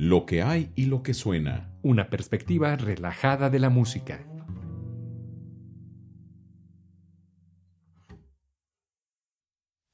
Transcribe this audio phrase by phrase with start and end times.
[0.00, 1.74] Lo que hay y lo que suena.
[1.82, 4.24] Una perspectiva relajada de la música.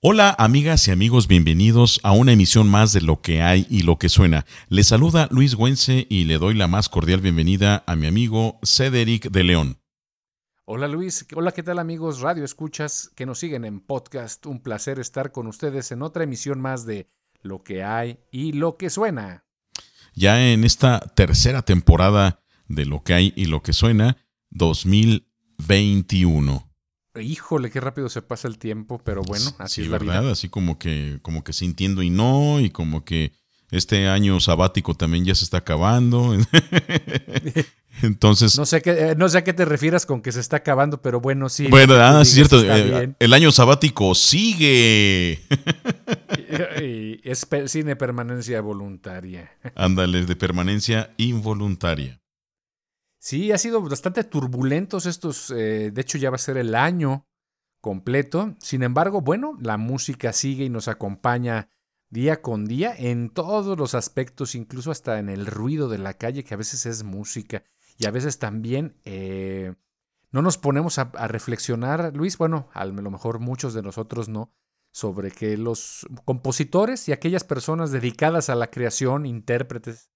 [0.01, 3.99] Hola amigas y amigos, bienvenidos a una emisión más de Lo que hay y lo
[3.99, 4.47] que suena.
[4.69, 9.33] Les saluda Luis Güense y le doy la más cordial bienvenida a mi amigo Cedric
[9.33, 9.79] de León.
[10.67, 14.47] Hola Luis, hola qué tal amigos Radio Escuchas que nos siguen en podcast.
[14.47, 17.11] Un placer estar con ustedes en otra emisión más de
[17.43, 19.46] Lo que hay y lo que suena.
[20.17, 24.17] Ya en esta tercera temporada de Lo que hay y lo que suena,
[24.51, 26.73] 2021.
[27.21, 30.31] Híjole, qué rápido se pasa el tiempo, pero bueno, así es la ¿verdad?
[30.31, 33.33] Así como que, como que sintiendo y no, y como que
[33.71, 36.35] este año sabático también ya se está acabando.
[38.03, 38.59] Entonces.
[38.59, 41.01] No sé, qué, eh, no sé a qué te refieras con que se está acabando,
[41.03, 41.69] pero bueno, sí.
[41.69, 42.61] Bueno, ah, es cierto.
[42.63, 45.41] Eh, el año sabático sigue.
[47.23, 49.51] es cine permanencia voluntaria.
[49.75, 52.21] Ándale, de permanencia involuntaria.
[53.19, 57.27] Sí, ha sido bastante turbulentos estos, eh, de hecho ya va a ser el año
[57.81, 58.55] completo.
[58.61, 61.69] Sin embargo, bueno, la música sigue y nos acompaña
[62.09, 66.45] día con día en todos los aspectos, incluso hasta en el ruido de la calle,
[66.45, 67.65] que a veces es música
[67.99, 69.75] y a veces también eh,
[70.31, 74.53] no nos ponemos a, a, reflexionar, Luis, bueno, a lo mejor muchos de nosotros no,
[74.97, 80.09] sobre que los compositores y aquellas personas dedicadas a la creación, intérpretes,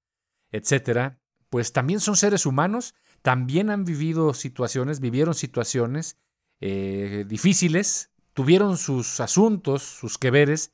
[0.52, 6.16] etcétera, pues también son seres humanos, también han vivido situaciones, vivieron situaciones
[6.62, 10.72] eh, difíciles, tuvieron sus asuntos, sus queveres,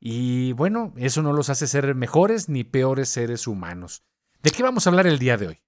[0.00, 4.02] y bueno, eso no los hace ser mejores ni peores seres humanos.
[4.42, 5.58] ¿De qué vamos a hablar el día de hoy?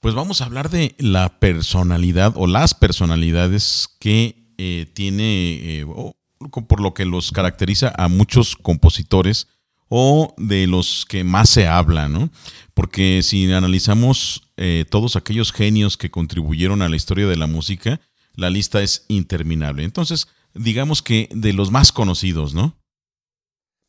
[0.00, 5.86] Pues vamos a hablar de la personalidad o las personalidades que eh, tiene, eh,
[6.50, 9.48] por lo que los caracteriza a muchos compositores
[9.88, 12.30] o de los que más se habla, ¿no?
[12.74, 18.00] Porque si analizamos eh, todos aquellos genios que contribuyeron a la historia de la música,
[18.34, 19.84] la lista es interminable.
[19.84, 22.76] Entonces, digamos que de los más conocidos, ¿no?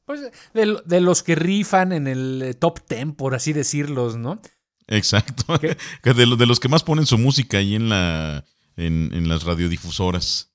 [0.05, 0.21] Pues
[0.53, 4.39] de, los que rifan en el eh, top ten, por así decirlos, ¿no?
[4.87, 5.57] Exacto.
[6.03, 8.45] De, de, los que más ponen su música ahí en, la,
[8.77, 10.54] en, las radiodifusoras.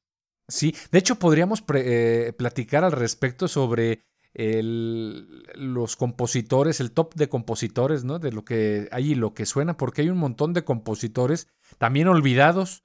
[0.50, 8.04] Sí, de hecho podríamos eh, platicar al respecto sobre los compositores, el top de compositores,
[8.04, 8.18] ¿no?
[8.20, 12.06] De lo que hay y lo que suena, porque hay un montón de compositores también
[12.06, 12.84] olvidados,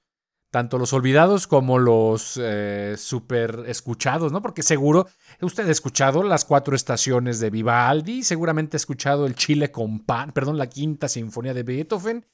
[0.50, 4.42] tanto los olvidados como los eh, super escuchados, ¿no?
[4.42, 5.06] Porque seguro
[5.40, 10.32] usted ha escuchado las cuatro estaciones de Vivaldi, seguramente ha escuchado el Chile con pan,
[10.32, 12.26] perdón, la quinta sinfonía de Beethoven,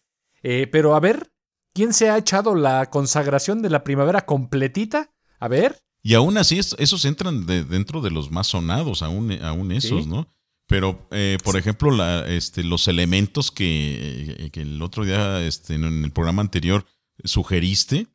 [0.42, 1.32] eh, pero a ver,
[1.74, 5.10] ¿quién se ha echado la consagración de la primavera completita?
[5.42, 5.76] A ver.
[6.04, 10.28] Y aún así, esos entran dentro de los más sonados, aún, aún esos, ¿no?
[10.68, 15.74] Pero, eh, por ejemplo, la, este, los elementos que, eh, que, el otro día, este,
[15.74, 16.86] en el programa anterior,
[17.24, 18.06] sugeriste,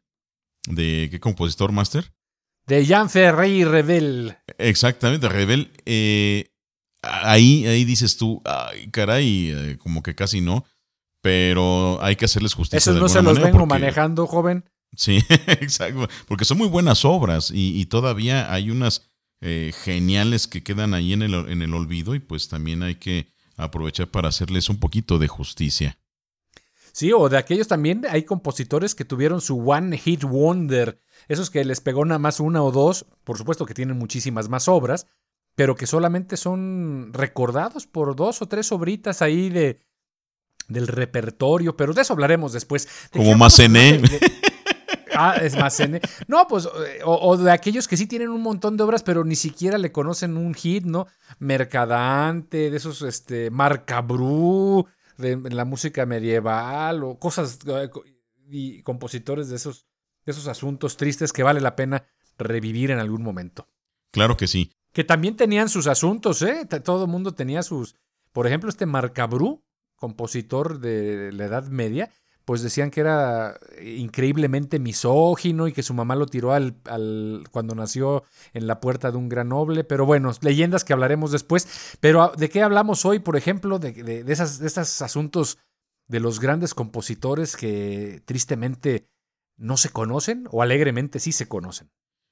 [0.70, 2.14] ¿de qué compositor, Master?
[2.66, 4.38] De Jean Ferrey Rebel.
[4.58, 5.74] Exactamente, Rebel.
[5.86, 6.54] Eh,
[7.02, 10.64] ahí, ahí dices tú, ay, caray, como que casi no,
[11.22, 12.78] pero hay que hacerles justicia.
[12.78, 14.64] Esos no se los vengo manejando, joven.
[14.96, 16.08] Sí, exacto.
[16.28, 19.10] Porque son muy buenas obras y, todavía hay unas
[19.42, 23.28] eh, geniales que quedan ahí en el, en el olvido y pues también hay que
[23.58, 25.98] aprovechar para hacerles un poquito de justicia.
[26.98, 31.64] Sí, o de aquellos también hay compositores que tuvieron su One Hit Wonder, esos que
[31.64, 35.06] les pegó nada más una o dos, por supuesto que tienen muchísimas más obras,
[35.54, 39.80] pero que solamente son recordados por dos o tres obritas ahí de
[40.68, 42.88] del repertorio, pero de eso hablaremos después.
[43.12, 44.02] Como Massenet.
[45.20, 45.82] Ah, es más
[46.28, 49.36] No, pues, eh, o, de aquellos que sí tienen un montón de obras, pero ni
[49.36, 51.08] siquiera le conocen un hit, ¿no?
[51.40, 57.90] Mercadante, de esos, este, Marcabrú, de la música medieval, o cosas, eh,
[58.50, 59.88] y compositores de esos,
[60.24, 62.06] de esos asuntos tristes que vale la pena
[62.38, 63.68] revivir en algún momento.
[64.12, 64.72] Claro que sí.
[64.94, 66.68] Que también tenían sus asuntos, ¿eh?
[66.84, 67.96] Todo el mundo tenía sus.
[68.32, 69.64] Por ejemplo, este Marcabrú,
[69.96, 72.12] compositor de la Edad Media,
[72.48, 76.78] pues decían que era increíblemente misógino y que su mamá lo tiró al,
[77.52, 78.24] cuando nació
[78.54, 79.84] en la puerta de un gran noble.
[79.84, 81.98] Pero bueno, leyendas que hablaremos después.
[82.00, 83.80] Pero ah, ¿de qué hablamos hoy, por ejemplo?
[83.80, 85.58] De, de, de esos asuntos
[86.08, 89.10] de los grandes compositores que tristemente
[89.58, 91.90] no se conocen o alegremente sí se conocen.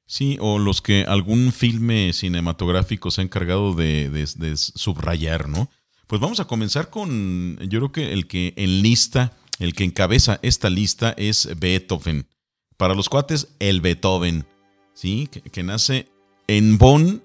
[0.08, 5.70] Sí, o los que algún filme cinematográfico se ha encargado de, de subrayar, ¿no?
[6.08, 10.70] Pues vamos a comenzar con, yo creo que el que enlista el que encabeza esta
[10.70, 12.30] lista es Beethoven.
[12.78, 14.46] Para los cuates, el Beethoven,
[14.94, 15.28] ¿sí?
[15.28, 16.08] que, nace
[16.48, 17.22] en Bonn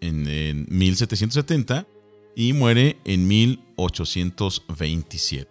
[0.00, 1.86] en, 1770
[2.34, 5.48] y muere en 1827.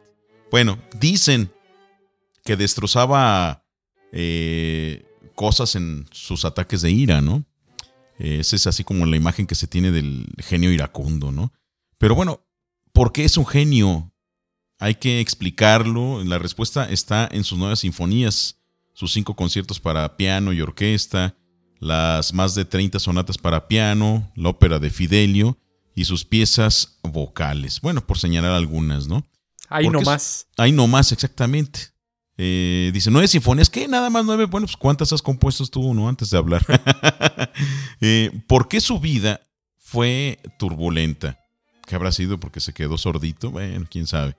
[0.49, 1.53] Bueno, dicen
[2.43, 3.63] que destrozaba
[4.11, 5.05] eh,
[5.35, 7.45] cosas en sus ataques de ira, ¿no?
[8.17, 11.53] Esa es así como la imagen que se tiene del genio iracundo, ¿no?
[11.97, 12.45] Pero bueno,
[12.93, 14.10] ¿por qué es un genio?
[14.81, 16.23] Hay que explicarlo.
[16.23, 18.57] La respuesta está en sus nuevas sinfonías,
[18.95, 21.35] sus cinco conciertos para piano y orquesta,
[21.79, 25.59] las más de 30 sonatas para piano, la ópera de Fidelio
[25.93, 27.79] y sus piezas vocales.
[27.79, 29.23] Bueno, por señalar algunas, ¿no?
[29.69, 30.47] Ahí nomás.
[30.57, 31.79] Ahí nomás, exactamente.
[32.37, 33.87] Eh, dice, nueve sinfonías, ¿qué?
[33.87, 34.45] Nada más nueve.
[34.45, 36.09] Bueno, pues ¿cuántas has compuesto tú, no?
[36.09, 36.65] Antes de hablar.
[38.01, 39.41] eh, ¿Por qué su vida
[39.77, 41.37] fue turbulenta?
[41.85, 42.39] ¿Qué habrá sido?
[42.39, 43.51] Porque se quedó sordito.
[43.51, 44.35] Bueno, quién sabe.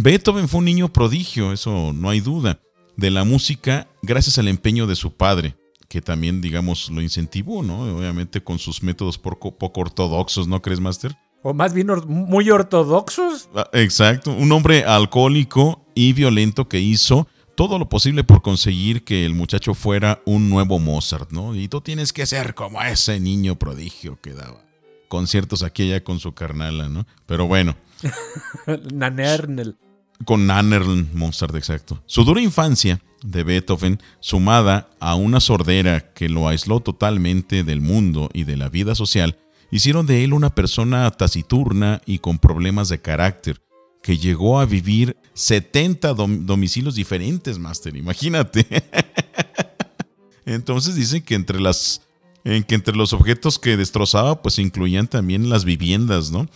[0.00, 2.60] Beethoven fue un niño prodigio, eso no hay duda,
[2.96, 5.56] de la música gracias al empeño de su padre,
[5.88, 7.80] que también, digamos, lo incentivó, ¿no?
[7.96, 11.16] Obviamente con sus métodos poco, poco ortodoxos, ¿no crees, Master?
[11.42, 13.48] O más bien muy ortodoxos.
[13.56, 19.26] Ah, exacto, un hombre alcohólico y violento que hizo todo lo posible por conseguir que
[19.26, 21.56] el muchacho fuera un nuevo Mozart, ¿no?
[21.56, 24.64] Y tú tienes que ser como ese niño prodigio que daba
[25.08, 27.04] conciertos aquí y allá con su carnala, ¿no?
[27.26, 27.74] Pero bueno.
[28.92, 29.76] Nanernel.
[30.24, 32.02] Con Nannerl, Mozart, exacto.
[32.06, 38.30] Su dura infancia de Beethoven, sumada a una sordera que lo aisló totalmente del mundo
[38.32, 39.38] y de la vida social,
[39.70, 43.60] hicieron de él una persona taciturna y con problemas de carácter,
[44.02, 48.66] que llegó a vivir 70 domicilios diferentes, Master, imagínate.
[50.46, 52.02] Entonces dicen que entre las
[52.44, 56.48] en que entre los objetos que destrozaba pues incluían también las viviendas, ¿no?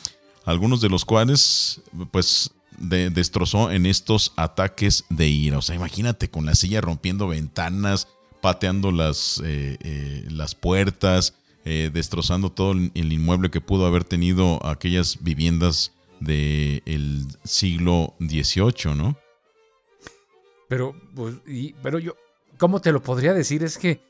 [0.44, 2.50] Algunos de los cuales pues
[2.82, 5.58] destrozó en estos ataques de ira.
[5.58, 8.08] O sea, imagínate con la silla rompiendo ventanas,
[8.40, 11.34] pateando las, eh, eh, las puertas,
[11.64, 19.16] eh, destrozando todo el inmueble que pudo haber tenido aquellas viviendas del siglo XVIII, ¿no?
[20.68, 21.36] Pero, pues,
[21.82, 22.16] pero yo,
[22.58, 23.62] ¿cómo te lo podría decir?
[23.62, 24.00] Es que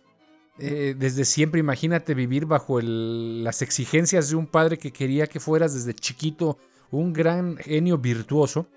[0.59, 5.95] desde siempre, imagínate vivir bajo las exigencias de un padre que quería que fueras desde
[5.95, 6.59] chiquito
[6.93, 8.69] un gran genio virtuoso,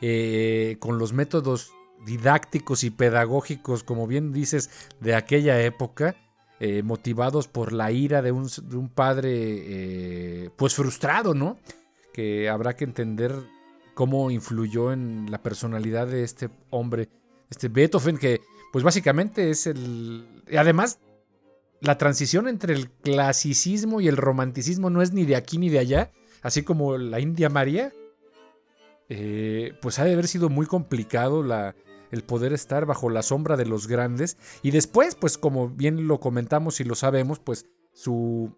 [0.00, 1.72] eh, con los métodos
[2.06, 6.16] didácticos y pedagógicos, como bien dices, de aquella época,
[6.60, 8.48] eh, motivados por la ira de un,
[8.94, 11.58] padre eh, pues frustrado, ¿no?
[12.12, 13.34] Que habrá que entender
[13.94, 17.08] cómo influyó en la personalidad de este hombre,
[17.50, 18.42] este Beethoven, que
[18.72, 20.26] pues básicamente es el...
[20.56, 20.98] Además,
[21.80, 25.78] la transición entre el clasicismo y el romanticismo no es ni de aquí ni de
[25.78, 26.12] allá,
[26.44, 27.92] así como la India María,
[29.08, 31.42] eh, pues ha de haber sido muy complicado
[32.10, 34.36] el poder estar bajo la sombra de los grandes.
[34.62, 38.56] Y después, pues como bien lo comentamos y lo sabemos, pues su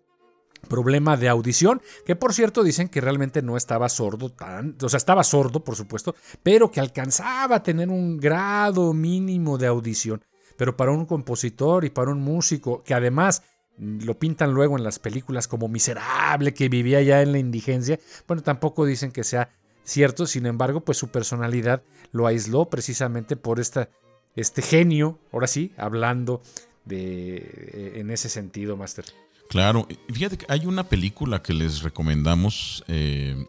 [0.68, 4.96] problema de audición, que por cierto dicen que realmente no estaba sordo tan, o sea,
[4.96, 10.24] estaba sordo, por supuesto, pero que alcanzaba a tener un grado mínimo de audición.
[10.56, 13.42] Pero para un compositor y para un músico que además
[13.78, 18.42] lo pintan luego en las películas como miserable que vivía ya en la indigencia, bueno,
[18.42, 19.50] tampoco dicen que sea
[19.84, 21.82] cierto, sin embargo, pues su personalidad
[22.12, 23.88] lo aisló precisamente por esta,
[24.34, 26.42] este genio, ahora sí, hablando
[26.84, 29.04] de, eh, en ese sentido, Master.
[29.48, 33.46] Claro, fíjate que hay una película que les recomendamos eh,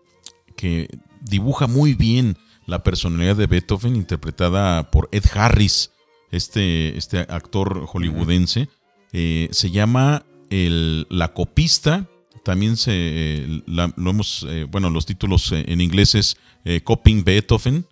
[0.56, 0.88] que
[1.22, 5.92] dibuja muy bien la personalidad de Beethoven, interpretada por Ed Harris,
[6.32, 8.70] este, este actor hollywoodense.
[9.14, 12.08] Eh, se llama La Copista.
[12.44, 16.38] También se eh, lo hemos, eh, bueno, los títulos en inglés es
[16.84, 17.86] Copying Beethoven,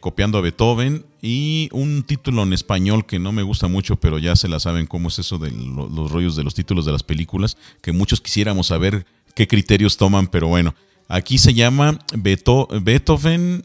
[0.00, 4.36] copiando a Beethoven, y un título en español que no me gusta mucho, pero ya
[4.36, 7.58] se la saben cómo es eso de los rollos de los títulos de las películas,
[7.82, 10.74] que muchos quisiéramos saber qué criterios toman, pero bueno,
[11.08, 13.62] aquí se llama Beethoven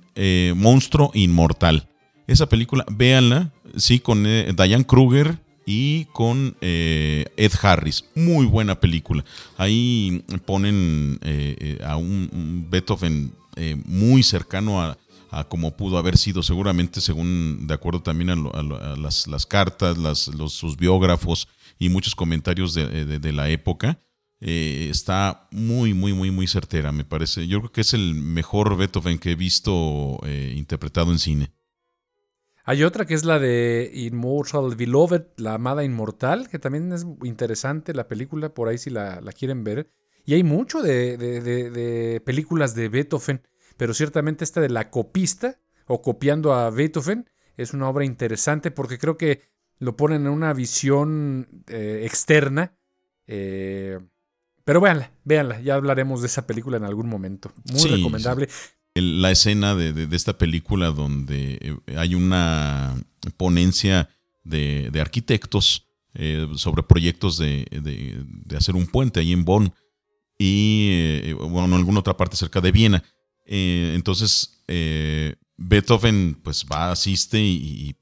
[0.56, 1.88] Monstruo Inmortal.
[2.28, 8.06] Esa película, véanla, sí, con Diane Kruger, y con eh, Ed Harris.
[8.14, 9.26] Muy buena película.
[9.58, 13.34] Ahí ponen eh, eh, a un, Beethoven
[13.86, 14.98] muy cercano a,
[15.48, 21.48] como pudo haber sido, seguramente según, de acuerdo también a, las, cartas, los, sus biógrafos
[21.80, 24.00] y muchos comentarios de, la época.
[24.42, 27.48] está muy, muy, muy, muy certera, me parece.
[27.48, 30.20] Yo creo que es el mejor Beethoven que he visto
[30.54, 31.52] interpretado en cine.
[32.68, 37.94] Hay otra que es la de Immortal Beloved, la amada inmortal, que también es interesante
[37.94, 39.92] la película, por ahí si la, quieren ver.
[40.26, 46.56] Y hay mucho de, películas de Beethoven, pero ciertamente esta de La copista, o copiando
[46.56, 49.42] a Beethoven, es una obra interesante porque creo que
[49.78, 52.74] lo ponen en una visión eh, externa,
[53.28, 54.00] eh,
[54.64, 57.52] Pero véanla, véanla, ya hablaremos de esa película en algún momento.
[57.72, 58.50] Muy recomendable.
[58.96, 62.96] La escena de, esta película donde eh, hay una
[63.38, 64.10] ponencia
[64.44, 67.66] de, arquitectos eh, sobre proyectos de,
[68.56, 69.74] hacer un puente ahí en Bonn
[70.40, 73.04] y, eh, bueno, en alguna otra parte cerca de Viena.
[73.46, 74.64] entonces,
[75.58, 77.96] Beethoven pues va, asiste y,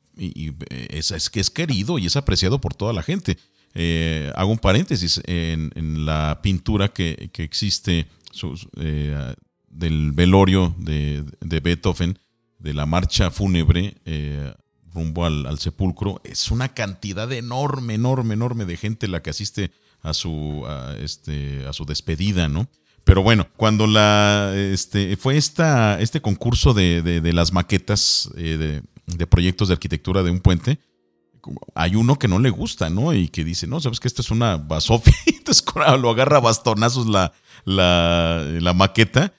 [0.90, 3.38] es, es, es querido y es apreciado por toda la gente.
[3.76, 8.08] Eh, hago un paréntesis en, la pintura que, existe
[8.78, 9.36] eh,
[9.74, 11.24] del velorio de,
[11.62, 12.20] Beethoven,
[12.60, 14.53] de la marcha fúnebre eh,
[14.94, 16.22] rumbo al, sepulcro.
[16.24, 20.65] Es una cantidad enorme, enorme, enorme de gente la que asiste a su,
[21.00, 22.70] este, a su despedida, ¿no?
[23.03, 28.82] Pero bueno, cuando la, este, fue esta, este concurso de, las maquetas de,
[29.27, 30.80] proyectos de arquitectura de un puente,
[31.75, 33.13] hay uno que no le gusta, ¿no?
[33.13, 35.13] Y que dice, no, sabes que esto es una basofia.
[35.25, 35.65] Entonces
[36.00, 37.34] lo agarra bastonazos la,
[37.65, 39.34] la, maqueta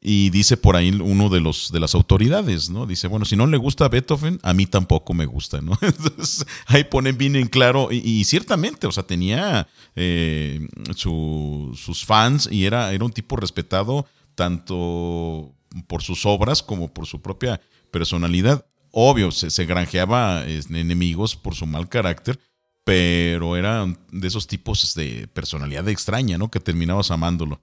[0.00, 2.86] y dice por ahí uno de los de las autoridades, ¿no?
[2.86, 5.78] Dice, bueno, si no le gusta a Beethoven, a mí tampoco me gusta, ¿no?
[5.82, 12.64] Entonces ahí ponen bien en claro y, ciertamente, o sea, tenía eh, sus fans y
[12.64, 15.54] era, era un tipo respetado tanto
[15.86, 21.88] por sus obras como por su propia personalidad obvio, se, granjeaba enemigos por su mal
[21.88, 22.38] carácter,
[22.84, 26.50] pero era de esos tipos de personalidad extraña, ¿no?
[26.50, 27.62] Que terminabas amándolo.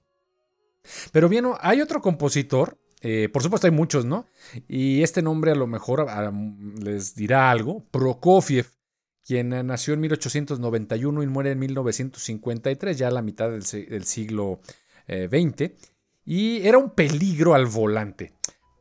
[1.12, 4.26] Pero bien, hay otro compositor, eh, por supuesto hay muchos, ¿no?
[4.66, 6.06] Y este nombre a lo mejor
[6.82, 8.66] les dirá algo, Prokofiev,
[9.24, 14.60] quien nació en 1891 y muere en 1953, ya a la mitad del, siglo
[15.06, 15.76] XX, eh,
[16.24, 18.32] y era un peligro al volante.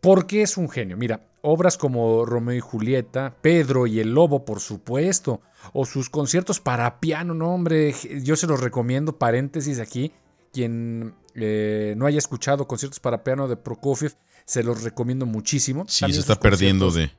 [0.02, 0.96] Porque es un genio.
[0.96, 5.42] Mira, obras como Romeo y Julieta, Pedro y el Lobo, por supuesto,
[5.74, 10.12] o sus conciertos para piano, no hombre, yo se los recomiendo, paréntesis aquí,
[10.54, 14.16] quien eh, no haya escuchado conciertos para piano de Prokofiev,
[14.46, 15.86] se los recomiendo muchísimo.
[15.88, 17.12] Sí, se está perdiendo de,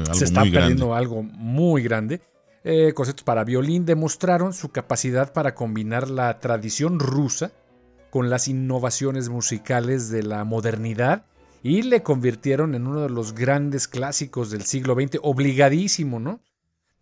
[0.00, 2.20] algo se está perdiendo algo muy grande.
[2.64, 7.50] Eh, conciertos para violín demostraron su capacidad para combinar la tradición rusa
[8.10, 11.24] con las innovaciones musicales de la modernidad
[11.62, 16.40] y le convirtieron en uno de los grandes clásicos del siglo XX, obligadísimo, ¿no?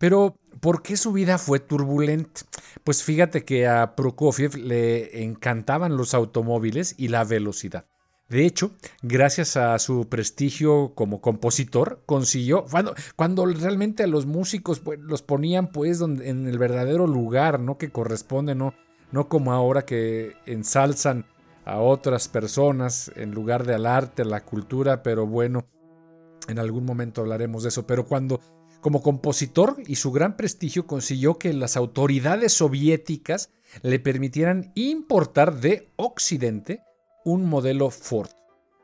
[0.01, 2.41] Pero, ¿por qué su vida fue turbulenta?
[2.83, 7.85] Pues fíjate que a Prokofiev le encantaban los automóviles y la velocidad.
[8.27, 8.71] De hecho,
[9.03, 12.65] gracias a su prestigio como compositor, consiguió,
[13.15, 17.77] cuando, realmente a los músicos pues, los ponían pues en el verdadero lugar, ¿no?
[17.77, 18.73] Que corresponde, ¿no?
[19.11, 21.25] No como ahora que ensalzan
[21.63, 25.67] a otras personas en lugar de al arte, la cultura, pero bueno,
[26.47, 27.85] en algún momento hablaremos de eso.
[27.85, 28.39] Pero cuando,
[28.81, 35.89] como compositor y su gran prestigio, consiguió que las autoridades soviéticas le permitieran importar de
[35.95, 36.81] Occidente
[37.23, 38.29] un modelo Ford.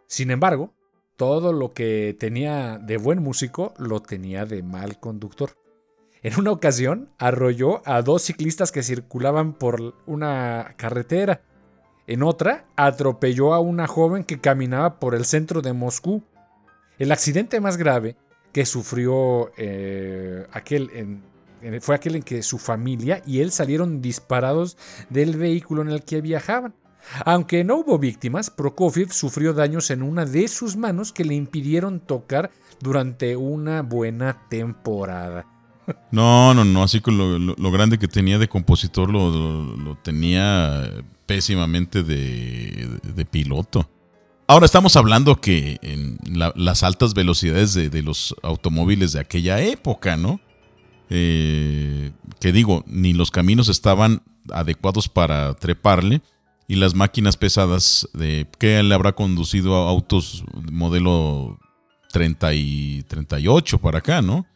[0.08, 0.74] Sin embargo,
[1.18, 5.58] todo lo que tenía de buen músico lo tenía de mal conductor.
[6.22, 11.42] En una ocasión arrolló a dos ciclistas que circulaban por una carretera
[12.08, 16.24] en otra, atropelló a una joven que caminaba por el centro de Moscú.
[16.98, 18.16] El accidente más grave
[18.58, 20.90] que sufrió eh, aquel
[21.80, 24.78] fue aquel en que su familia y él salieron disparados
[25.12, 26.74] del vehículo en el que viajaban.
[27.24, 32.00] Aunque no hubo víctimas, Prokofiev sufrió daños en una de sus manos que le impidieron
[32.00, 32.50] tocar
[32.82, 35.46] durante una buena temporada.
[36.12, 40.84] No, no, no, así con lo, grande que tenía de compositor lo tenía
[41.28, 43.88] pésimamente de, piloto.
[44.50, 46.18] Ahora estamos hablando que en
[46.56, 50.40] las altas velocidades de, los automóviles de aquella época, ¿no?
[51.10, 54.22] Eh, que digo, ni los caminos estaban
[54.54, 56.22] adecuados para treparle
[56.66, 61.60] y las máquinas pesadas de que le habrá conducido a autos modelo
[62.14, 64.47] 30 y 38 para acá, ¿no?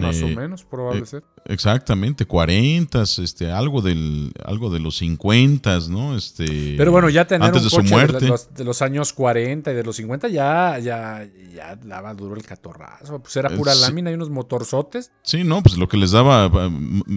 [0.00, 1.24] Más o eh, menos, probable eh, ser.
[1.46, 6.16] Exactamente, 40, este, algo del, algo de los 50, ¿no?
[6.16, 8.24] Este, Pero bueno, ya tener antes de su muerte.
[8.54, 13.20] De los, años 40 y de los 50 ya, ya, ya daba duro el catorrazo.
[13.20, 15.10] Pues era pura lámina y unos motorzotes.
[15.22, 16.50] Sí, no, pues lo que les daba,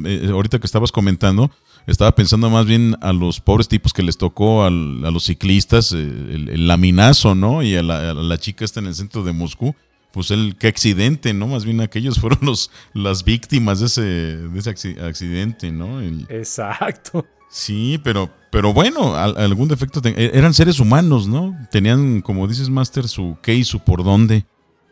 [0.06, 1.52] eh, ahorita que estabas comentando,
[1.86, 6.68] estaba pensando más bien a los pobres tipos que les tocó a los ciclistas, el,
[6.68, 7.62] laminazo, ¿no?
[7.62, 9.76] Y a la, a la chica está en el centro de Moscú
[10.12, 11.48] pues el qué accidente, ¿no?
[11.48, 14.70] Más bien aquellos fueron los, las víctimas de ese, de ese
[15.02, 16.02] accidente, ¿no?
[16.30, 17.26] Exacto.
[17.50, 20.02] Sí, pero, pero bueno, algún defecto.
[20.04, 21.58] E, eran seres humanos, ¿no?
[21.72, 24.46] Tenían, como dices, Master, su qué y su por dónde.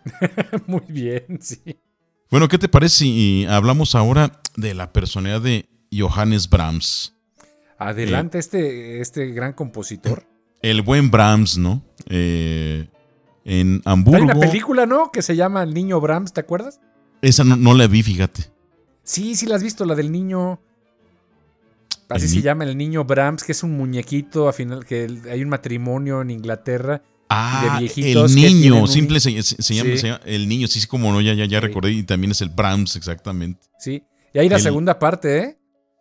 [0.68, 1.78] Muy bien, sí.
[2.30, 7.14] Bueno, ¿qué te parece si hablamos ahora de la personalidad de Johannes Brahms?
[7.78, 10.26] Adelante, este, este gran compositor.
[10.62, 11.84] El buen Brahms, ¿no?
[12.10, 12.88] Eh,
[13.48, 14.18] en Hamburgo.
[14.18, 15.10] Hay una película, ¿no?
[15.10, 16.82] Que se llama El niño Brahms, ¿te acuerdas?
[17.22, 18.52] Esa no, la vi, fíjate.
[19.04, 20.60] Sí, sí la has visto, la del niño.
[22.10, 25.50] Así se llama el niño Brahms, que es un muñequito, a final, que hay un
[25.50, 27.02] matrimonio en Inglaterra.
[27.30, 29.32] Ah, el niño, simple se,
[29.74, 32.50] llama, el niño, sí, sí, como no, ya, ya, ya recordé, y también es el
[32.50, 33.68] Brahms, exactamente.
[33.80, 35.58] Sí, y hay la segunda parte, ¿eh?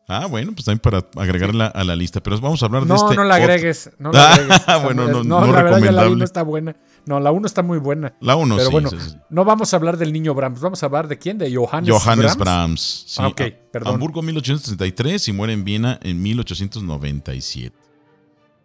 [0.08, 2.22] Ah, bueno, pues también para agregarla a la lista.
[2.22, 3.08] Pero vamos a hablar de este.
[3.08, 3.90] No, no la agregues.
[3.98, 4.62] No la agregues.
[4.66, 6.76] Ah, bueno, no, no, no la verdad ya la 1 está buena.
[7.06, 8.14] No, la 1 está muy buena.
[8.20, 8.90] La 1 Pero bueno,
[9.30, 10.60] no vamos a hablar del niño Brahms.
[10.60, 11.38] Vamos a hablar de quién?
[11.38, 13.04] De Johannes, Johannes Brahms.
[13.06, 13.94] Sí, ah, ok, perdón.
[13.94, 17.76] Hamburgo 1833 y muere en Viena en 1897.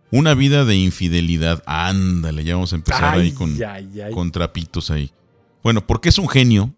[0.09, 1.61] Una vida de infidelidad.
[1.67, 3.57] Ándale, ya vamos a empezar ahí con,
[4.11, 5.11] con trapitos ahí.
[5.63, 6.75] Bueno, porque es un genio.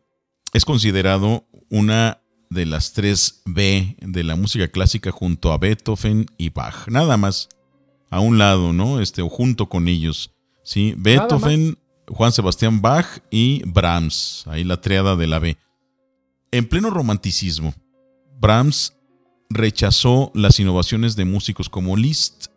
[0.51, 6.49] Es considerado una de las tres B de la música clásica junto a Beethoven y
[6.49, 6.87] Bach.
[6.89, 7.47] Nada más.
[8.09, 8.99] A un lado, ¿no?
[8.99, 10.32] Este, o junto con ellos.
[10.63, 10.93] ¿Sí?
[10.97, 11.77] Beethoven,
[12.07, 14.45] Juan Sebastián Bach y Brahms.
[14.47, 15.57] Ahí la triada de la B.
[16.51, 17.73] En pleno romanticismo,
[18.39, 18.93] Brahms
[19.49, 22.47] rechazó las innovaciones de músicos como Liszt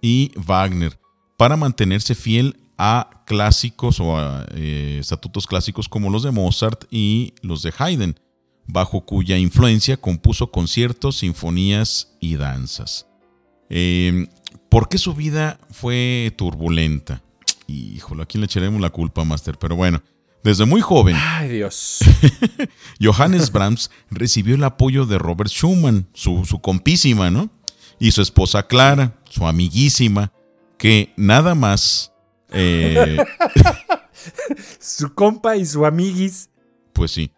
[0.00, 0.98] y Wagner
[1.36, 7.34] para mantenerse fiel a clásicos o a eh, estatutos clásicos como los de Mozart y
[7.42, 8.16] los de Haydn
[8.66, 13.06] bajo cuya influencia compuso conciertos, sinfonías y danzas.
[13.68, 14.26] Em,
[14.68, 17.22] ¿Por qué su vida fue turbulenta?
[17.66, 19.58] Híjole, ¿a quién le echaremos la culpa, Master?
[19.58, 20.02] Pero bueno,
[20.44, 21.16] desde muy joven.
[21.18, 21.98] Ay, Dios.
[23.02, 27.50] Johannes Brahms recibió el apoyo de Robert Schumann, su, su compísima, ¿no?
[27.98, 30.32] Y su esposa Clara, su amiguísima,
[30.78, 32.12] que nada más.
[32.52, 33.16] Eh,
[34.80, 36.48] su compa y su amiguis.
[36.92, 37.32] Pues sí.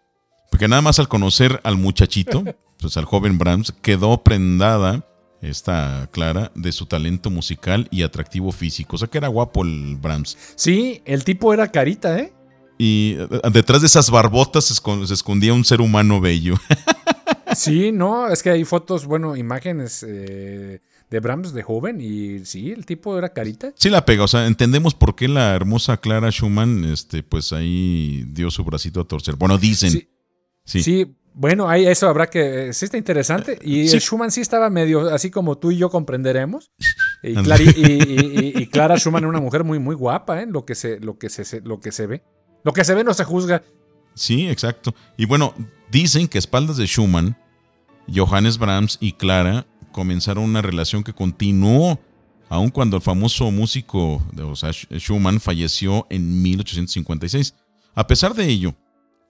[0.51, 2.43] Porque nada más al conocer al muchachito,
[2.79, 5.08] pues al joven Brahms, quedó prendada
[5.41, 8.95] esta Clara de su talento musical y atractivo físico.
[8.95, 10.37] O sea que era guapo el Brahms.
[10.55, 12.33] Sí, el tipo era carita, ¿eh?
[12.77, 16.55] Y eh, detrás de esas barbotas se escondía un ser humano bello.
[17.55, 22.71] sí, no, es que hay fotos, bueno, imágenes eh, de Brahms de joven y sí,
[22.71, 23.73] el tipo era carita.
[23.75, 28.25] Sí la pega, o sea, entendemos por qué la hermosa Clara Schumann, este, pues ahí
[28.29, 29.35] dio su bracito a torcer.
[29.35, 29.91] Bueno, dicen.
[30.63, 30.83] Sí.
[30.83, 31.15] Sí.
[31.39, 32.73] Bueno, ahí eso habrá que.
[32.73, 33.57] Sí, está interesante.
[33.63, 36.73] Y Schumann sí estaba medio así como tú y yo comprenderemos.
[37.23, 37.33] Y,
[38.67, 40.47] Clara Schumann es una mujer muy, muy guapa, ¿eh?
[40.49, 42.23] Lo que, se, lo, que se, lo que se ve.
[42.65, 43.63] Lo que se ve no se juzga.
[44.15, 44.93] Sí, exacto.
[45.15, 45.53] Y bueno,
[45.89, 47.37] dicen que a espaldas de Schumann,
[48.13, 52.01] Johannes Brahms y Clara comenzaron una relación que continuó
[52.49, 57.55] aun cuando el famoso músico o sea, Schumann falleció en 1856.
[57.95, 58.75] A pesar de ello,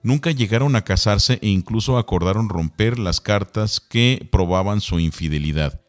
[0.02, 5.80] Nunca llegaron a casarse e incluso acordaron romper las cartas que probaban su infidelidad,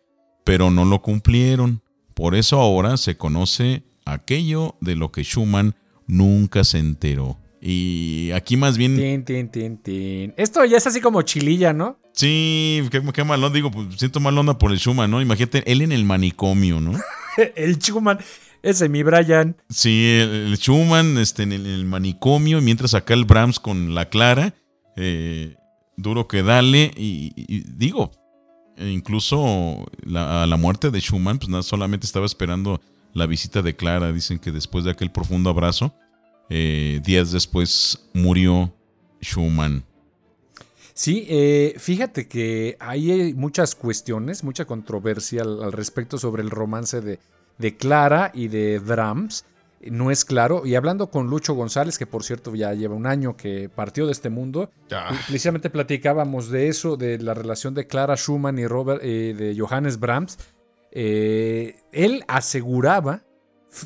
[0.43, 1.82] pero no lo cumplieron.
[2.13, 5.76] Por eso ahora se conoce aquello de lo que Schumann
[6.08, 7.38] nunca se enteró.
[7.62, 9.24] Y aquí más bien...
[10.36, 12.00] Esto ya es así como chililla, ¿no?
[12.13, 15.21] Sí, qué, qué malón, digo, pues, siento mal onda por el Schumann, ¿no?
[15.21, 17.00] Imagínate, él en el manicomio, ¿no?
[17.56, 18.19] el Schumann,
[18.63, 19.56] ese mi Brian.
[19.69, 24.54] Sí, el, Schumann este, en, el, manicomio, mientras acá el Brahms con la Clara.
[24.95, 25.56] Eh,
[25.97, 26.91] duro que dale.
[26.95, 28.12] Y, digo,
[28.78, 32.82] e incluso a la muerte de Schumann, pues nada, solamente estaba esperando
[33.13, 34.12] la visita de Clara.
[34.12, 35.93] Dicen que después de aquel profundo abrazo,
[36.50, 38.74] eh, días después murió
[39.21, 39.84] Schumann.
[40.93, 47.17] Sí, eh, fíjate que hay muchas cuestiones, mucha controversia al respecto sobre el romance de,
[47.62, 49.45] de Clara y de Drums.
[49.84, 50.65] No es claro.
[50.65, 54.12] Y hablando con Lucho González, que por cierto ya lleva un año que partió de
[54.12, 54.69] este mundo,
[55.28, 60.00] precisamente platicábamos de eso, de la relación de Clara Schumann y Robert, eh, de Johannes
[60.00, 60.38] Brahms.
[60.91, 63.24] Eh, él aseguraba,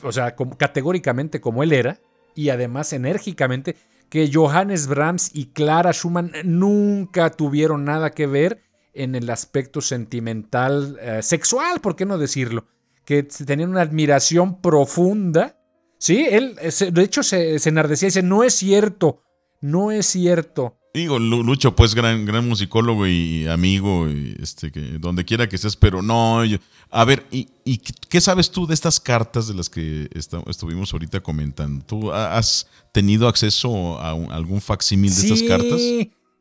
[0.04, 2.00] o sea, categóricamente como él era,
[2.34, 3.78] y además enérgicamente,
[4.10, 8.62] que Johannes Brahms y Clara Schumann nunca tuvieron nada que ver
[8.94, 12.66] en el aspecto sentimental, eh, sexual, ¿por qué no decirlo?
[13.06, 15.58] Que tenían una admiración profunda.
[15.98, 16.56] Sí, él
[16.92, 19.22] de hecho se, enardecía y dice, no es cierto,
[19.62, 20.78] no es cierto.
[20.94, 26.02] Digo, Lucho, pues gran, gran musicólogo y amigo, este, que donde quiera que estés, pero
[26.02, 26.42] no,
[26.90, 27.78] a ver, ¿y,
[28.10, 30.10] qué sabes tú de estas cartas de las que
[30.48, 31.84] estuvimos ahorita comentando?
[31.86, 35.82] ¿Tú has tenido acceso a, algún facsímil de estas cartas?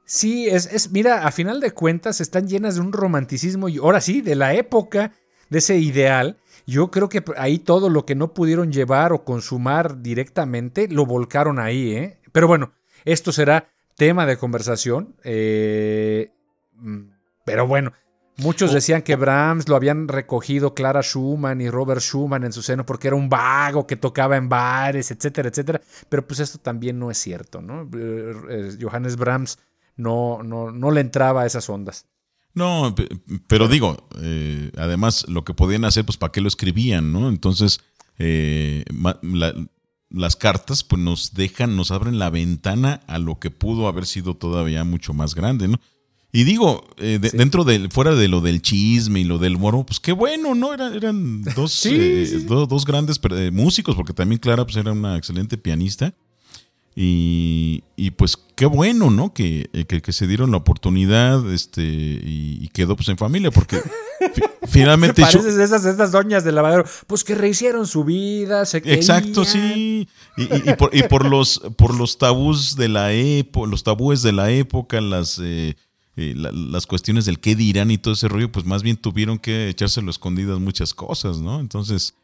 [0.07, 4.01] Sí, es, es, mira, a final de cuentas están llenas de un romanticismo y ahora
[4.01, 5.13] sí, de la época,
[5.51, 10.03] de ese ideal, yo creo que ahí todo lo que no pudieron llevar o consumar
[10.03, 12.19] directamente lo volcaron ahí, ¿eh?
[12.33, 12.73] Pero bueno,
[13.05, 15.15] esto será tema de conversación.
[15.23, 16.33] Eh,
[16.75, 17.03] mm,
[17.45, 17.93] pero bueno,
[18.37, 19.15] Muchos oh, decían que.
[19.15, 23.29] Brahms lo habían recogido Clara Schumann y Robert Schumann en su seno porque era un
[23.29, 25.81] vago que tocaba en bares, etcétera, etcétera.
[26.09, 27.83] Pero pues esto también no es cierto, ¿no?
[27.97, 29.59] Eh, eh, Johannes Brahms
[29.97, 32.07] no, no, no le entraba a esas ondas.
[32.55, 32.95] No,
[33.47, 37.29] pero digo, eh, además lo que podían hacer, pues para qué lo escribían, ¿no?
[37.29, 37.81] Entonces,
[40.09, 44.35] las cartas pues nos dejan, nos abren la ventana a lo que pudo haber sido
[44.35, 45.81] todavía mucho más grande, ¿no?
[46.35, 50.01] Y digo, eh, dentro del, fuera de lo del chisme y lo del moro, pues
[50.01, 50.75] qué bueno, ¿no?
[50.75, 56.13] eran dos, eh, dos grandes eh, músicos, porque también Clara pues, era una excelente pianista.
[56.97, 59.35] Y, pues qué bueno, ¿no?
[59.35, 63.81] Que, que, se dieron la oportunidad este, y, quedó pues en familia, porque
[64.69, 65.23] finalmente...
[65.23, 70.09] Pareces esas, esas doñas de lavadero, pues que rehicieron su vida, se Exacto, sí.
[70.37, 74.51] Y, por, y por, los, por los tabús de la época, los tabúes de la
[74.51, 75.41] época, las...
[75.43, 75.75] Eh,
[76.17, 80.13] las cuestiones del qué dirán y todo ese rollo, pues más bien tuvieron que echárselo
[80.13, 81.59] escondidas muchas cosas, ¿no?
[81.59, 82.15] Entonces...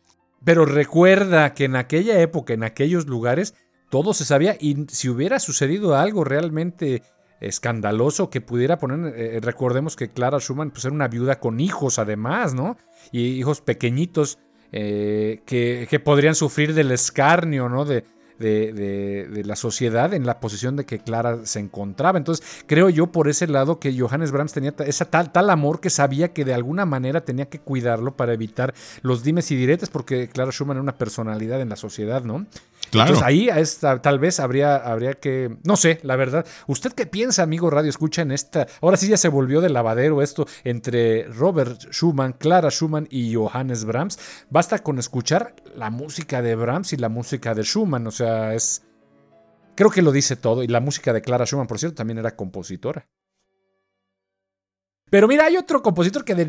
[0.44, 3.54] Pero recuerda que en aquella época, en aquellos lugares,
[3.90, 7.02] todo se sabía y si hubiera sucedido algo realmente
[7.40, 11.98] escandaloso que pudiera poner, eh, recordemos que Clara Schumann pues era una viuda con hijos
[11.98, 12.76] además, ¿no?
[13.12, 14.38] Y hijos pequeñitos
[14.72, 17.84] eh, que, que, podrían sufrir del escarnio, ¿no?
[17.84, 18.04] De,
[18.40, 22.18] de, la sociedad en la posición de que Clara se encontraba.
[22.18, 25.90] Entonces, creo yo por ese lado que Johannes Brahms tenía ese tal, tal amor que
[25.90, 30.28] sabía que de alguna manera tenía que cuidarlo para evitar los dimes y diretes, porque
[30.28, 32.46] Clara Schumann era una personalidad en la sociedad, ¿no?
[32.92, 36.46] Entonces ahí esta, tal vez habría, habría que, no sé, la verdad.
[36.66, 38.66] ¿Usted qué piensa, amigo Radio Escucha, en esta?
[38.80, 43.84] Ahora sí ya se volvió de lavadero esto entre Robert Schumann, Clara Schumann y Johannes
[43.84, 44.18] Brahms.
[44.50, 48.82] Basta con escuchar la música de Brahms y la música de Schumann, o sea, es...
[49.76, 50.62] Creo que lo dice todo.
[50.62, 53.06] Y la música de Clara Schumann, por cierto, también era compositora.
[55.10, 56.46] Pero mira, hay otro compositor que de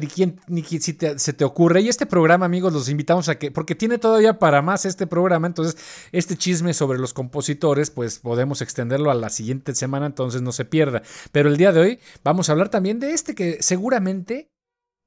[0.47, 1.81] ni, si se te ocurre.
[1.81, 5.47] Y este programa, amigos, los invitamos a que, porque tiene todavía para más este programa.
[5.47, 5.77] Entonces,
[6.11, 10.65] este chisme sobre los compositores, pues podemos extenderlo a la siguiente semana, entonces no se
[10.65, 11.01] pierda.
[11.31, 14.51] Pero el día de hoy vamos a hablar también de este que seguramente,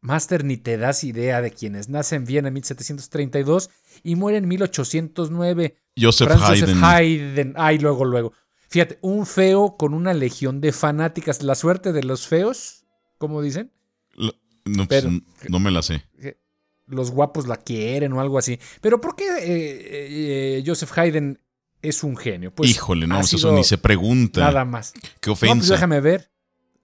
[0.01, 3.71] Master, ni te das idea de quienes nacen en Viena en 1732
[4.03, 5.77] y mueren en 1809.
[5.97, 6.83] Joseph Haydn.
[6.83, 7.55] Haydn.
[7.57, 8.33] Ay, luego, luego.
[8.69, 11.45] Fíjate, un feo con una legión de fanáticas.
[11.45, 12.84] La suerte de los feos
[13.19, 13.73] ¿Cómo dicen?
[14.65, 15.05] no, pues,
[15.49, 16.05] no, me la sé.
[16.87, 18.59] Los guapos la quieren o algo así.
[18.81, 21.39] Pero ¿por qué eh, eh, Joseph Haydn
[21.83, 22.55] es un genio?
[22.55, 24.41] Pues Híjole, no, eso ni se pregunta.
[24.41, 24.93] Nada más.
[24.93, 25.75] Qué pues ofensa.
[25.75, 26.31] déjame ver.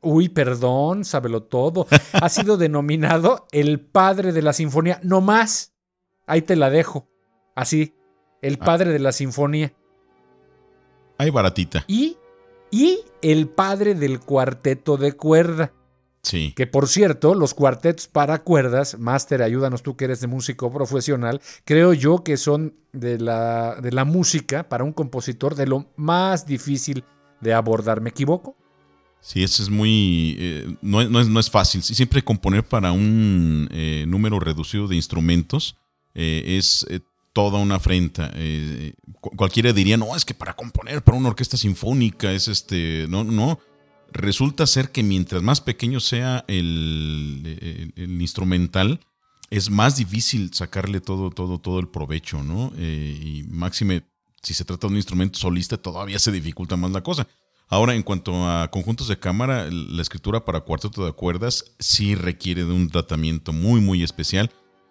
[0.02, 1.86] Uy, perdón, sábelo todo.
[2.12, 5.00] ha sido denominado el padre de la sinfonía.
[5.02, 5.74] No más.
[6.26, 7.08] Ahí te la dejo.
[7.54, 7.94] Así.
[8.40, 8.64] El ah.
[8.64, 9.74] padre de la sinfonía.
[11.18, 11.84] Ahí baratita.
[11.86, 12.16] Y,
[12.70, 15.74] y el padre del cuarteto de cuerda.
[16.22, 16.52] Sí.
[16.54, 21.40] Que por cierto, los cuartetos para cuerdas, Master, ayúdanos tú que eres de músico profesional,
[21.64, 26.46] creo yo que son de la, de la música para un compositor de lo más
[26.46, 27.04] difícil
[27.40, 28.00] de abordar.
[28.00, 28.56] ¿Me equivoco?
[29.22, 30.36] Sí, eso es muy...
[30.38, 31.82] Eh, no, es, no, es, fácil.
[31.82, 35.76] Siempre componer para un eh, número reducido de instrumentos
[36.14, 36.86] eh, es
[37.32, 38.32] toda una afrenta.
[39.20, 43.06] cualquiera diría, no, es que para componer para una orquesta sinfónica es este...
[43.08, 43.58] No, no
[44.12, 49.00] resulta ser que mientras más pequeño sea el, instrumental,
[49.50, 52.72] es más difícil sacarle todo, todo, todo el provecho, ¿no?
[52.76, 54.02] Eh, y máxime,
[54.42, 57.26] si se trata de un instrumento solista, todavía se dificulta más la cosa.
[57.68, 62.64] Ahora, en cuanto a conjuntos de cámara, la escritura para cuarteto de cuerdas sí requiere
[62.64, 64.50] de un tratamiento muy, muy especial,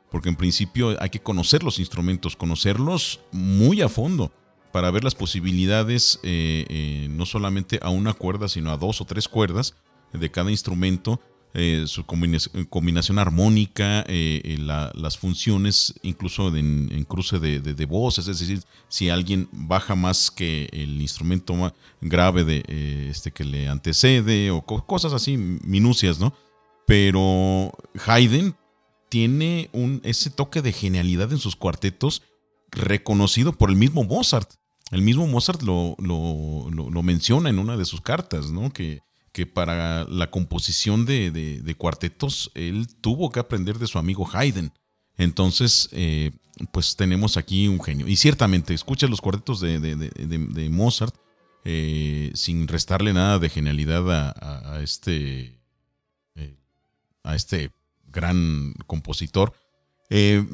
[0.10, 4.32] porque en principio hay que conocer los instrumentos, conocerlos muy a fondo
[4.72, 9.06] para ver las posibilidades eh, eh, no solamente a una cuerda, sino a dos o
[9.06, 9.76] tres cuerdas
[10.14, 11.20] de cada instrumento,
[11.56, 19.50] eh, su combinación, armónica, las funciones incluso en, cruce de, voces, es decir, si alguien
[19.52, 26.20] baja más que el instrumento grave de, este, que le antecede o cosas así, minucias,
[26.20, 26.34] ¿no?
[26.86, 27.72] Pero
[28.06, 28.56] Haydn
[29.10, 32.22] tiene un, ese toque de genialidad en sus cuartetos
[32.72, 34.52] reconocido por el mismo Mozart.
[34.92, 35.96] El mismo Mozart lo,
[37.04, 38.72] menciona en una de sus cartas, ¿no?
[38.72, 39.02] Que,
[39.32, 44.72] que para la composición de, cuartetos él tuvo que aprender de su amigo Haydn.
[45.18, 46.32] Entonces, eh,
[46.72, 48.08] pues tenemos aquí un genio.
[48.08, 51.16] Y ciertamente, escucha los cuartetos de, Mozart
[51.66, 55.60] eh, sin restarle nada de genialidad a, este,
[56.36, 56.58] eh,
[57.24, 57.72] a este
[58.08, 59.54] gran compositor.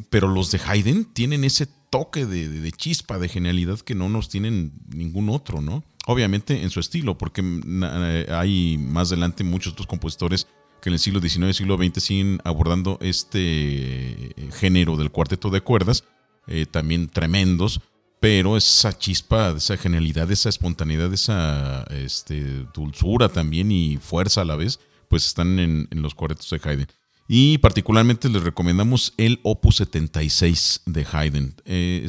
[0.10, 4.73] pero los de Haydn tienen ese toque de, chispa, de genialidad que no nos tienen
[4.93, 5.81] ningún otro, ¿no?
[6.08, 10.45] Obviamente en su estilo, porque eh, hay más adelante muchos otros compositores
[10.81, 15.49] que en el siglo XIX y siglo XX siguen abordando este eh, género del cuarteto
[15.49, 16.03] de cuerdas,
[16.47, 17.79] eh, también tremendos,
[18.19, 24.58] pero esa chispa, esa genialidad, esa espontaneidad, esa este, dulzura también y fuerza a la
[24.58, 26.88] vez, pues están en, los cuartetos de Haydn.
[27.27, 31.55] Y particularmente les recomendamos el Opus 76 de Haydn.
[31.65, 32.07] Eh,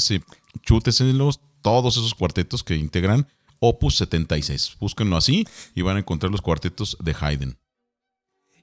[1.62, 3.26] todos esos cuartetos que integran
[3.60, 4.76] Opus 76.
[4.78, 7.56] Búsquenlo así y van a encontrar los cuartetos de Haydn.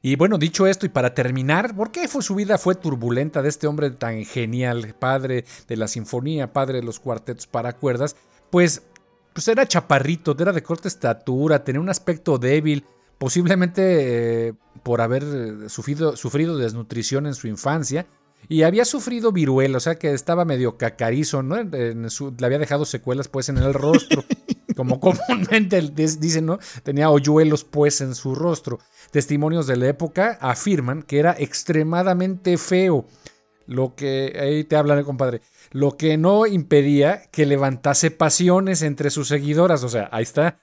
[0.06, 3.48] Y bueno, dicho esto, y para terminar, ¿por qué fue su vida fue turbulenta de
[3.48, 8.18] este hombre tan genial, padre de la sinfonía, padre de los cuartetos para cuerdas?
[8.50, 8.84] Pues,
[9.32, 12.84] pues era chaparrito, era de corta estatura, tenía un aspecto débil,
[13.24, 18.06] posiblemente eh, por haber eh, sufrido, sufrido desnutrición en su infancia.
[18.50, 21.56] Y había sufrido viruela, o sea que estaba medio cacarizo, ¿no?
[21.56, 24.26] le había dejado secuelas pues en el rostro,
[24.76, 26.60] como comúnmente dicen, ¿no?
[26.84, 28.80] Tenía hoyuelos pues en su rostro.
[29.12, 33.06] Testimonios de la época afirman que era extremadamente feo,
[33.68, 35.40] lo que, ahí te hablan, compadre,
[35.72, 40.60] lo que no impedía que levantase pasiones entre sus seguidoras, o sea, ahí está,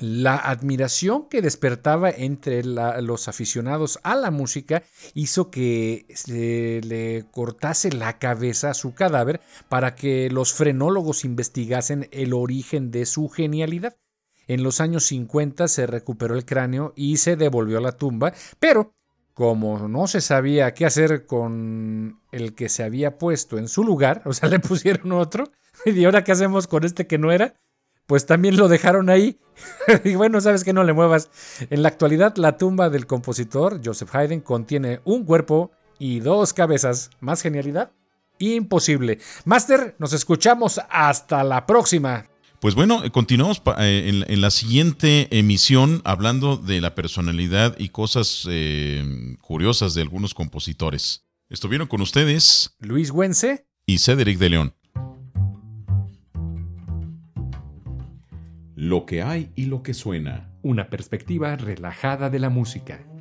[0.00, 4.82] la admiración que despertaba entre los aficionados a la música
[5.14, 12.08] hizo que se le cortase la cabeza a su cadáver para que los frenólogos investigasen
[12.10, 13.96] el origen de su genialidad.
[14.48, 18.94] En los años 50 se recuperó el cráneo y se devolvió a la tumba, pero
[19.34, 24.22] como no se sabía qué hacer con el que se había puesto en su lugar,
[24.24, 25.50] o sea, le pusieron otro,
[25.86, 27.54] y ahora qué hacemos con este que no era,
[28.06, 29.38] pues también lo dejaron ahí.
[30.04, 31.30] y bueno, sabes que no le muevas.
[31.70, 37.10] En la actualidad, la tumba del compositor Joseph Haydn contiene un cuerpo y dos cabezas.
[37.20, 37.92] ¿Más genialidad?
[38.38, 39.18] Imposible.
[39.44, 42.26] Master, nos escuchamos hasta la próxima.
[42.60, 49.36] Pues bueno, continuamos eh, en, la siguiente emisión hablando de la personalidad y cosas eh,
[49.40, 51.24] curiosas de algunos compositores.
[51.50, 54.74] Estuvieron con ustedes Luis Güense y Cedric de León.
[58.84, 60.50] Lo que hay y lo que suena.
[60.60, 63.11] Una perspectiva relajada de la música.